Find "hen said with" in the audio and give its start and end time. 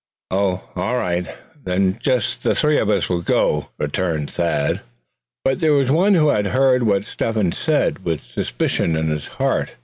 7.35-8.23